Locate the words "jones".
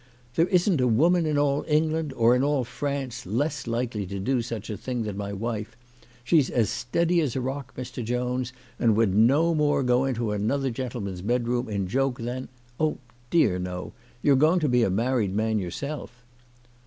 8.03-8.51